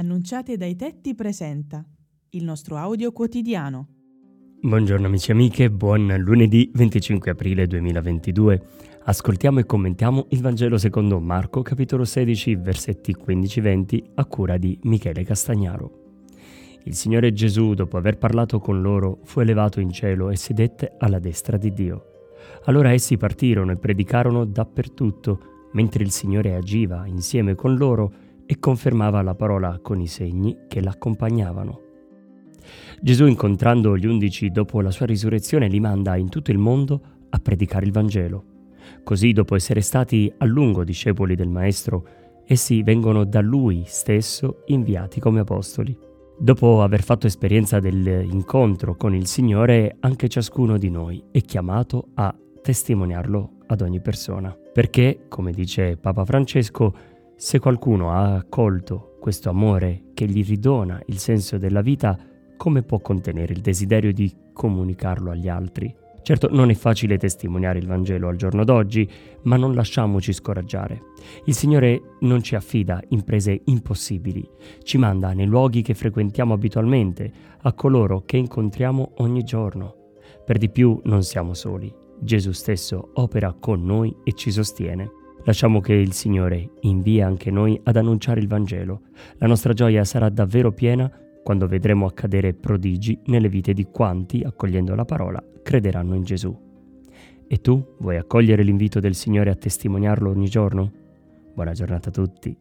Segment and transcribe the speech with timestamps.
[0.00, 1.84] Annunciate dai tetti presenta
[2.30, 3.88] il nostro audio quotidiano.
[4.62, 8.62] Buongiorno amici e amiche, buon lunedì 25 aprile 2022.
[9.04, 15.22] Ascoltiamo e commentiamo il Vangelo secondo Marco, capitolo 16, versetti 15-20, a cura di Michele
[15.22, 16.22] Castagnaro.
[16.84, 21.18] Il Signore Gesù, dopo aver parlato con loro, fu elevato in cielo e sedette alla
[21.18, 22.04] destra di Dio.
[22.64, 29.22] Allora essi partirono e predicarono dappertutto, mentre il Signore agiva insieme con loro e confermava
[29.22, 31.80] la parola con i segni che l'accompagnavano.
[33.00, 37.38] Gesù, incontrando gli undici dopo la sua risurrezione, li manda in tutto il mondo a
[37.38, 38.44] predicare il Vangelo.
[39.04, 42.04] Così, dopo essere stati a lungo discepoli del Maestro,
[42.44, 45.96] essi vengono da Lui stesso inviati come apostoli.
[46.36, 52.34] Dopo aver fatto esperienza dell'incontro con il Signore, anche ciascuno di noi è chiamato a
[52.60, 54.56] testimoniarlo ad ogni persona.
[54.72, 56.94] Perché, come dice Papa Francesco,
[57.40, 62.18] se qualcuno ha accolto questo amore che gli ridona il senso della vita,
[62.58, 65.92] come può contenere il desiderio di comunicarlo agli altri?
[66.20, 69.10] Certo, non è facile testimoniare il Vangelo al giorno d'oggi,
[69.44, 71.00] ma non lasciamoci scoraggiare.
[71.46, 74.46] Il Signore non ci affida imprese impossibili,
[74.82, 77.32] ci manda nei luoghi che frequentiamo abitualmente,
[77.62, 79.94] a coloro che incontriamo ogni giorno.
[80.44, 85.19] Per di più non siamo soli, Gesù stesso opera con noi e ci sostiene.
[85.44, 89.02] Lasciamo che il Signore invia anche noi ad annunciare il Vangelo.
[89.38, 91.10] La nostra gioia sarà davvero piena
[91.42, 96.56] quando vedremo accadere prodigi nelle vite di quanti, accogliendo la parola, crederanno in Gesù.
[97.48, 100.92] E tu vuoi accogliere l'invito del Signore a testimoniarlo ogni giorno?
[101.54, 102.56] Buona giornata a tutti.